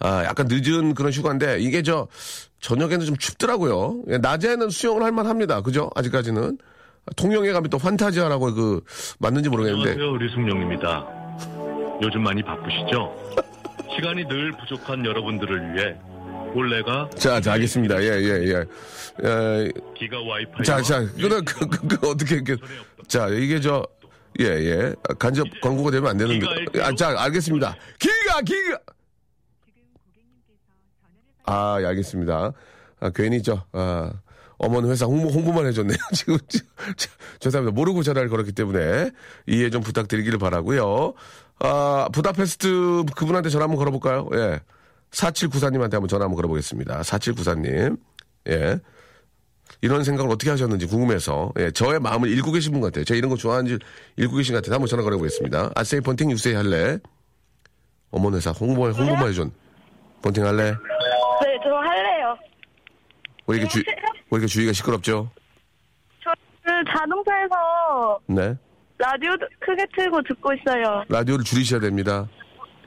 [0.00, 2.08] 아, 약간 늦은 그런 휴가인데 이게 저
[2.60, 4.02] 저녁에는 좀 춥더라고요.
[4.08, 5.60] 예, 낮에는 수영을 할 만 합니다.
[5.60, 5.90] 그죠?
[5.94, 6.58] 아직까지는.
[7.16, 8.80] 통영에 가면 또 판타지아라고 그
[9.18, 11.06] 맞는지 모르겠는데 안녕하세요, 류승룡입니다.
[12.02, 13.12] 요즘 많이 바쁘시죠?
[13.94, 15.96] 시간이 늘 부족한 여러분들을 위해
[16.54, 18.02] 올해가 자, 자, 알겠습니다.
[18.02, 18.54] 예, 예, 예.
[19.28, 22.56] 에, 기가 와이파이 자, 자, 그래, 그, 그, 그, 어떻게, 그,
[23.06, 23.86] 자, 이게 저,
[24.40, 24.94] 예, 예.
[25.18, 26.46] 간접 광고가 되면 안 되는데.
[26.80, 27.76] 아, 자, 알겠습니다.
[27.98, 28.78] 기가, 기가!
[31.44, 32.52] 아, 예, 알겠습니다.
[33.00, 34.12] 아, 괜히 저, 아,
[34.58, 35.96] 어머니 회사 홍보, 홍보만 해줬네요.
[36.12, 37.08] 지금, 저,
[37.40, 37.74] 죄송합니다.
[37.74, 39.10] 모르고 전화를 걸었기 때문에
[39.46, 41.14] 이해 좀 부탁드리기를 바라고요
[41.60, 44.28] 아, 부다페스트 그분한테 전화 한번 걸어볼까요?
[44.34, 44.60] 예.
[45.10, 47.00] 4794님한테 한번 전화 한번 걸어보겠습니다.
[47.00, 47.98] 4794님.
[48.48, 48.78] 예.
[49.80, 53.04] 이런 생각을 어떻게 하셨는지 궁금해서 예, 저의 마음을 읽고 계신 분 같아요.
[53.04, 53.78] 제가 이런 거 좋아하는지
[54.16, 54.74] 읽고 계신 것 같아요.
[54.74, 55.72] 한번 전화 걸어보겠습니다.
[55.74, 56.98] 아세이 번팅 유세이 할래?
[58.10, 59.52] 어머니 회사 홍보, 홍보만 해준.
[60.22, 60.70] 번팅 할래?
[60.72, 62.36] 네, 저 할래요.
[63.46, 63.94] 왜 이렇게 주, 왜
[64.32, 65.30] 이렇게 주위가 시끄럽죠?
[66.24, 68.56] 저는 자동차에서 네.
[68.98, 69.30] 라디오
[69.60, 71.04] 크게 틀고 듣고 있어요.
[71.08, 72.26] 라디오를 줄이셔야 됩니다.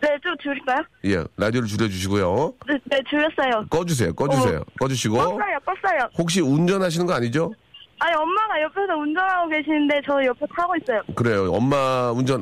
[0.01, 0.79] 네, 좀 줄일까요?
[1.05, 2.53] 예, 라디오를 줄여주시고요.
[2.67, 3.65] 네, 네 줄였어요.
[3.69, 4.59] 꺼주세요, 꺼주세요.
[4.59, 4.63] 어.
[4.79, 5.15] 꺼주시고.
[5.15, 6.09] 껐어요, 껐어요.
[6.17, 7.53] 혹시 운전하시는 거 아니죠?
[7.99, 11.01] 아니, 엄마가 옆에서 운전하고 계시는데 저 옆에 타고 있어요.
[11.15, 11.51] 그래요.
[11.53, 12.41] 엄마 운전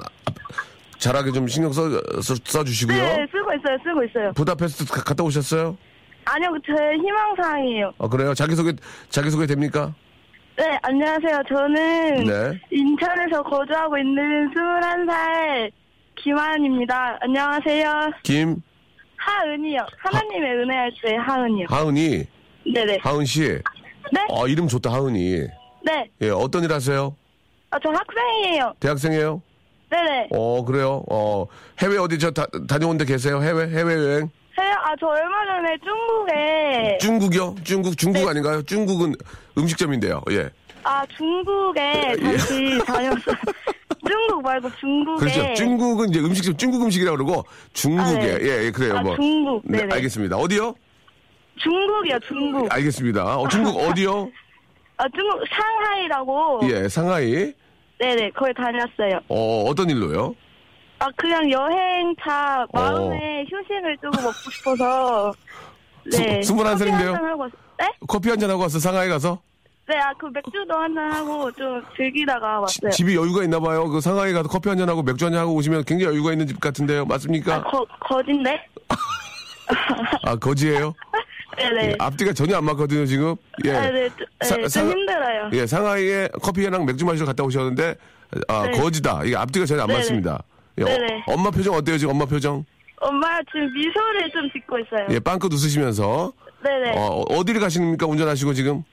[1.00, 1.90] 잘하게 좀 신경 써,
[2.22, 2.98] 써, 써주시고요.
[2.98, 4.32] 네, 쓰고 있어요, 쓰고 있어요.
[4.34, 5.78] 부다페스트 가- 갔다 오셨어요?
[6.26, 7.92] 아니요, 제 희망사항이에요.
[8.00, 8.34] 아, 그래요?
[8.34, 8.74] 자기소개,
[9.10, 9.94] 자기소개 됩니까?
[10.60, 11.42] 네, 안녕하세요.
[11.48, 12.60] 저는 네.
[12.70, 15.72] 인천에서 거주하고 있는 21살
[16.22, 17.18] 김하은입니다.
[17.22, 18.12] 안녕하세요.
[18.24, 18.62] 김,
[19.16, 19.80] 하은이요.
[20.00, 21.68] 하나님의 은혜 할 때 하은이요.
[21.70, 22.26] 하은이,
[22.74, 22.98] 네네.
[23.02, 23.42] 하은 씨.
[24.12, 24.20] 네?
[24.30, 25.48] 아, 이름 좋다, 하은이.
[25.86, 26.10] 네.
[26.22, 27.16] 예, 어떤 일 하세요?
[27.72, 28.74] 아, 저 학생이에요.
[28.82, 29.42] 대학생이에요?
[29.90, 30.28] 네네.
[30.32, 31.04] 어, 그래요?
[31.10, 31.46] 어,
[31.82, 33.42] 해외 어디 저 다, 다녀온 데 계세요?
[33.42, 34.30] 해외, 해외 여행?
[34.60, 34.76] 해요?
[34.84, 37.56] 아, 저 얼마 전에 중국에, 중국이요?
[37.64, 38.30] 중국, 중국 네.
[38.30, 38.62] 아닌가요?
[38.64, 39.14] 중국은
[39.60, 40.22] 음식점인데요.
[40.32, 40.50] 예.
[40.84, 43.36] 아, 중국에 다시 다녔어요.
[44.08, 45.20] 중국 말고 중국에.
[45.32, 45.54] 그렇죠.
[45.56, 47.44] 중국은 이제 음식점, 중국 음식이라고 그러고,
[47.74, 48.02] 중국에.
[48.10, 48.38] 아, 네.
[48.42, 48.98] 예, 예, 그래요.
[48.98, 49.16] 아, 뭐.
[49.18, 49.62] 중국.
[49.66, 49.96] 네, 네 네.
[49.96, 50.38] 알겠습니다.
[50.38, 50.74] 어디요?
[51.62, 52.74] 중국이요, 중국.
[52.74, 53.38] 알겠습니다.
[53.40, 54.30] 어, 중국 어디요?
[54.98, 56.62] 아, 중국 상하이라고.
[56.64, 57.54] 예, 상하이.
[58.00, 59.20] 네네, 거기 다녔어요.
[59.28, 60.34] 어, 어떤 일로요?
[61.00, 62.80] 아, 그냥 여행차 어.
[62.80, 65.34] 마음에 휴식을 좀 먹고 싶어서.
[66.12, 66.42] 네.
[66.42, 67.14] 스- 21 살인데요?
[67.78, 67.86] 네?
[68.08, 69.42] 커피 한 잔 하고 왔어, 상하이 가서?
[69.90, 72.92] 네, 아, 그 맥주도 한잔 하고 좀 즐기다가 지- 왔어요.
[72.92, 73.90] 집이 여유가 있나 봐요.
[73.90, 76.46] 그 상하이 가서 커피 한 잔 하고 맥주 한 잔 하고 오시면 굉장히 여유가 있는
[76.46, 77.06] 집 같은데요.
[77.06, 77.56] 맞습니까?
[77.56, 78.62] 아, 거, 거진데?
[80.24, 80.94] 아, 거지예요?
[81.58, 81.90] 네네.
[81.90, 83.36] 예, 앞뒤가 전혀 안 맞거든요, 지금.
[83.66, 83.72] 예.
[83.72, 85.50] 아, 네, 좀- 네, 사- 좀 상- 힘들어요.
[85.54, 87.96] 예, 상하이에 커피랑 맥주 마시러 갔다 오셨는데,
[88.48, 88.80] 아, 네.
[88.80, 89.24] 거지다.
[89.26, 90.00] 이게 앞뒤가 전혀 안 네네.
[90.00, 90.44] 맞습니다.
[90.78, 91.24] 예, 네네.
[91.28, 92.64] 어, 엄마 표정 어때요, 지금 엄마 표정?
[93.02, 95.08] 엄마 지금 미소를 좀 짓고 있어요.
[95.10, 96.32] 예, 빵긋 웃으시면서.
[96.64, 96.92] 네네.
[96.96, 98.84] 어, 어디를 가십니까, 운전하시고 지금?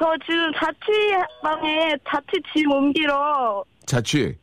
[0.00, 4.34] 저 지금 자취방에 자취 짐 옮기러, 자취.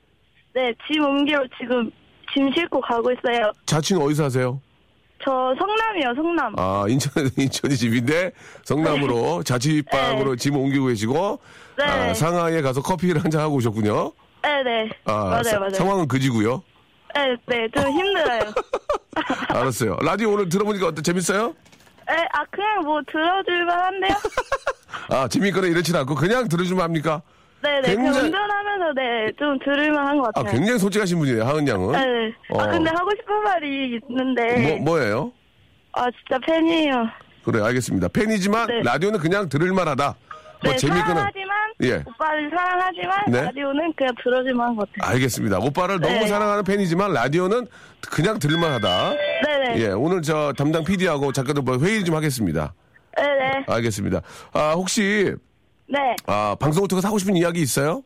[0.53, 1.89] 네, 짐 옮기러 지금
[2.31, 3.51] 짐 싣고 가고 있어요.
[3.65, 4.61] 자취는 어디서 하세요?
[5.25, 6.53] 저 성남이요, 성남.
[6.59, 8.31] 아, 인천, 인천이 집인데,
[8.65, 11.39] 성남으로 자취방으로 짐 옮기고 계시고,
[11.79, 11.83] 네.
[11.85, 14.11] 아, 상하이에 가서 커피를 한 잔 하고 오셨군요.
[14.43, 14.89] 네 네.
[15.05, 15.69] 아, 맞아요, 사- 맞아요.
[15.73, 16.63] 상황은 그지고요.
[17.15, 18.41] 네, 네, 좀 힘들어요.
[19.49, 19.97] 알았어요.
[20.01, 21.01] 라디오 오늘 들어보니까 어때?
[21.01, 21.55] 재밌어요?
[22.09, 24.13] 네, 아, 그냥 뭐 들어줄만 한데요?
[25.09, 27.21] 아, 재밌거나 이렇진 않고 그냥 들어주면 합니까?
[27.61, 27.81] 네네.
[27.81, 30.53] 그 굉장히- 운전하면서 네, 좀 들을만 한 것 아, 같아요.
[30.53, 31.91] 굉장히 솔직하신 분이네요, 하은 양은.
[31.91, 32.33] 네.
[32.51, 32.61] 어.
[32.61, 34.77] 아, 근데 하고 싶은 말이 있는데.
[34.79, 35.31] 뭐, 뭐예요?
[35.93, 37.07] 아, 진짜 팬이에요.
[37.43, 38.07] 그래, 알겠습니다.
[38.09, 38.81] 팬이지만 네.
[38.83, 40.15] 라디오는 그냥 들을 만 하다.
[40.63, 41.07] 뭐 네, 재밌거나.
[41.07, 41.46] 사랑하지만,
[41.83, 42.03] 예.
[42.07, 43.41] 오빠를 사랑하지만, 네.
[43.43, 45.13] 라디오는 그냥 들어줄만 한것 같아요.
[45.13, 45.59] 알겠습니다.
[45.59, 46.27] 오빠를 너무 네.
[46.27, 47.67] 사랑하는 팬이지만 라디오는
[48.01, 49.13] 그냥 들을만 하다.
[49.45, 49.79] 네네.
[49.81, 52.73] 예, 오늘 저 담당 PD하고 작가들 뭐 회의 좀 하겠습니다.
[53.15, 53.65] 네네.
[53.67, 54.21] 알겠습니다.
[54.53, 55.33] 아, 혹시,
[55.87, 55.99] 네.
[56.25, 58.01] 아, 방송을 통해서 하고 싶은 이야기 있어요?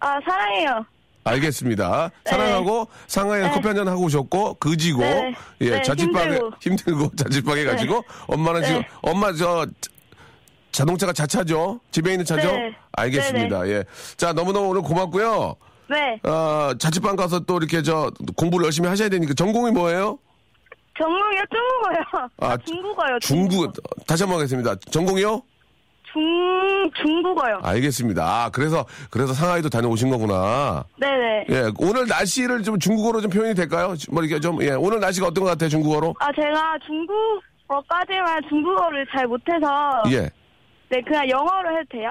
[0.00, 0.84] 아, 사랑해요.
[1.24, 2.10] 알겠습니다.
[2.24, 3.54] 사랑하고 상하이에서 네.
[3.54, 5.34] 커피 한 잔 하고 오셨고 그지고 네.
[5.62, 6.50] 예 네, 자취방에 힘들고.
[6.62, 8.88] 힘들고 자취방에 가지고 엄마는 지금 네.
[9.02, 9.66] 엄마 저
[10.76, 11.80] 자동차가 자차죠?
[11.90, 12.52] 집에 있는 차죠?
[12.52, 12.76] 네.
[12.92, 13.66] 알겠습니다.
[13.68, 13.84] 예.
[14.18, 15.56] 자, 너무너무 오늘 고맙고요.
[15.88, 16.20] 네.
[16.30, 20.18] 어, 자취방 가서 또 이렇게 저 공부를 열심히 하셔야 되니까 전공이 뭐예요?
[20.98, 22.28] 전공이요 중국어요.
[22.40, 23.18] 아, 아, 중국어요.
[23.20, 23.72] 중국
[24.06, 24.74] 다시 한 번 하겠습니다.
[24.90, 25.42] 전공이요?
[26.12, 27.58] 중 중국어요.
[27.62, 28.22] 알겠습니다.
[28.24, 30.84] 아, 그래서 그래서 상하이도 다녀오신 거구나.
[30.98, 31.46] 네네.
[31.50, 33.94] 예, 오늘 날씨를 좀 중국어로 좀 표현이 될까요?
[34.10, 36.14] 뭐 이렇게 좀 예, 오늘 날씨가 어떤 것 같아요, 중국어로?
[36.18, 40.30] 아 제가 중국어까지만 중국어를 잘 못해서 예.
[40.88, 42.08] 네 그냥 영어로 해도 돼요?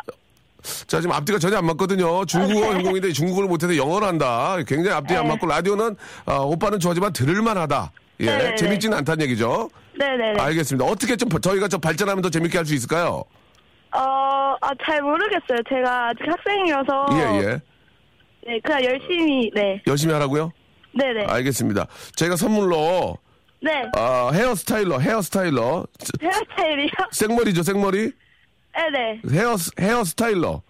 [0.87, 2.25] 자, 지금 앞뒤가 전혀 안 맞거든요.
[2.25, 4.57] 중국어 전공인데 중국어를 못해서 영어를 한다.
[4.67, 5.29] 굉장히 앞뒤 안 네.
[5.29, 7.91] 맞고 라디오는 아, 오빠는 좋아하지만 들을만 하다.
[8.21, 9.69] 예, 네, 재밌지는 않다는 얘기죠.
[9.97, 10.41] 네네네.
[10.41, 10.85] 알겠습니다.
[10.89, 13.23] 어떻게 좀 저희가 좀 발전하면 더 재밌게 할 수 있을까요?
[13.91, 13.99] 어,
[14.59, 15.59] 아, 잘 모르겠어요.
[15.69, 17.05] 제가 아직 학생이어서.
[17.11, 17.61] 예, 예.
[18.47, 19.81] 네, 그냥 열심히, 네.
[19.87, 20.51] 열심히 하라고요?
[20.97, 21.25] 네네.
[21.25, 21.85] 알겠습니다.
[22.15, 23.17] 제가 선물로
[23.61, 23.71] 네.
[23.95, 25.85] 아, 헤어스타일러, 헤어스타일러.
[26.21, 26.89] 헤어스타일이요?
[27.11, 28.11] 생머리죠, 생머리?
[28.75, 29.21] 네네.
[29.31, 30.61] 헤어 헤어 스타일러.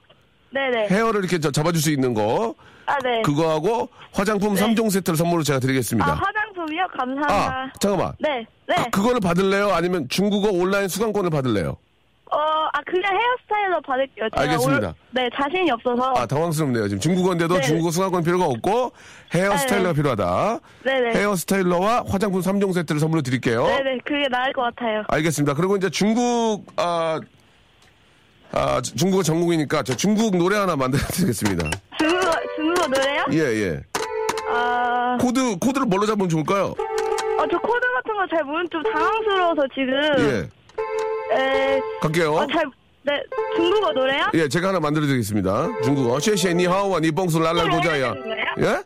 [0.52, 0.88] 네네.
[0.88, 2.56] 헤어를 이렇게 저- 잡아줄 수 있는 거.
[2.86, 3.22] 아, 네.
[3.24, 4.60] 그거하고 화장품 네.
[4.60, 6.14] 삼 3종 세트를 선물로 제가 아, 드리겠습니다.
[6.14, 6.84] 화장품이요?
[6.84, 7.74] 아, 감사합니다.
[7.80, 8.14] 잠깐만.
[8.20, 8.76] 네, 네.
[8.92, 9.72] 그, 그거를 받을래요?
[9.74, 11.78] 아니면 중국어 온라인 수강권을 받을래요?
[12.32, 14.30] 어, 아, 그냥 헤어스타일러 받을게요.
[14.36, 14.88] 제가 알겠습니다.
[14.90, 16.14] 올- 네, 자신이 없어서.
[16.16, 16.88] 아, 당황스럽네요.
[16.90, 17.62] 지금 중국어인데도 네.
[17.62, 18.92] 중국어 수강권 필요가 없고
[19.34, 19.96] hair styler가 네.
[19.96, 20.60] 필요하다.
[20.84, 21.20] 네네.
[21.20, 23.66] hair styler와 화장품 3종 세트를 선물로 드릴게요.
[23.66, 25.04] 네네, 그게 나을 것 같아요.
[25.08, 25.54] 알겠습니다.
[25.56, 27.20] 그리고 이제 중국 아,
[28.56, 31.70] 아 중국어 전공이니까 저 중국 노래 하나 만들어 드리겠습니다.
[32.00, 33.26] 중국어, 중국어 노래요?
[33.34, 33.82] 예, 예.
[34.50, 36.68] 아, 코드 코드를 뭘로 잡으면 좋을까요?
[36.68, 39.94] 어, 저 코드 같은 거 잘 모르는 좀 당황스러워서 지금.
[40.20, 41.38] 예.
[41.38, 42.34] 에, 갈게요.
[42.34, 42.64] 어, 잘,
[43.04, 43.22] 네,
[43.58, 44.26] 중국어 노래요?
[44.36, 45.68] 예, 제가 하나 만들어 드리겠습니다.
[45.84, 46.20] 중국어.
[46.20, 48.14] 쉐쉐 니하오와 니뽕수 랄랄 고자야.
[48.60, 48.84] 예?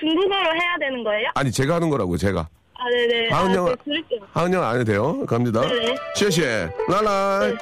[0.00, 1.28] 중국어로 해야 되는 거예요?
[1.34, 2.40] 아니, 제가 하는 거라고요, 제가.
[2.40, 3.28] 아, 네네.
[3.30, 3.68] 하은 아, 영아.
[3.70, 4.20] 네, 들을게요.
[4.32, 5.24] 하은영 안 해도 돼요.
[5.26, 5.60] 갑니다.
[5.62, 5.94] 네네.
[6.16, 7.56] 쉐쉐 랄랄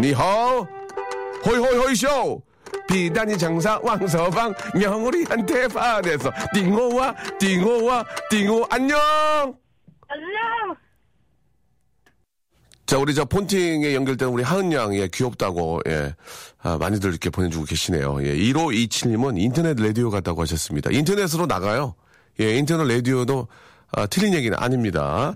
[0.00, 0.66] 니하오
[1.44, 2.42] 호이호이호이쇼!
[2.88, 8.98] 비단이 장사 왕서방 명우리한테 반해서 띵호와 띵호와 띵호 안녕!
[10.08, 10.76] 안녕!
[12.86, 16.14] 자 우리 저 폰팅에 연결된 우리 하은 양이 예, 귀엽다고 예.
[16.62, 18.24] 아, 많이들 이렇게 보내주고 계시네요.
[18.24, 20.90] 예 1527님은 인터넷 라디오 같다고 하셨습니다.
[20.92, 21.94] 인터넷으로 나가요.
[22.40, 23.48] 예 인터넷 라디오도
[23.90, 25.34] 아, 틀린 얘기는 아닙니다.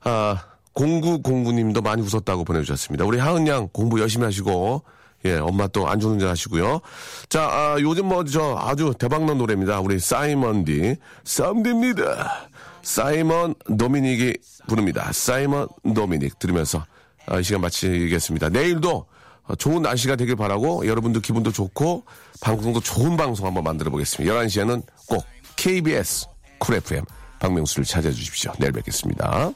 [0.00, 3.04] 아 공구공구님도 많이 웃었다고 보내주셨습니다.
[3.04, 4.82] 우리 하은 양 공부 열심히 하시고
[5.24, 6.80] 예, 엄마 또 안전운전 하시고요.
[7.28, 9.80] 자, 아, 요즘 뭐, 저, 아주 대박난 노래입니다.
[9.80, 10.96] 우리 사이먼 디.
[11.24, 12.48] 썸입니다.
[12.82, 14.34] 사이먼 도미닉이
[14.68, 15.10] 부릅니다.
[15.12, 16.84] 사이먼 도미닉 들으면서
[17.26, 18.50] 아, 이 시간 마치겠습니다.
[18.50, 19.06] 내일도
[19.48, 22.04] 어, 좋은 날씨가 되길 바라고 여러분들 기분도 좋고
[22.40, 24.32] 방송도 좋은 방송 한번 만들어 보겠습니다.
[24.34, 25.24] 11시에는 꼭
[25.56, 26.26] KBS
[26.58, 27.04] 쿨 FM
[27.40, 28.52] 박명수를 찾아주십시오.
[28.58, 29.50] 내일 뵙겠습니다.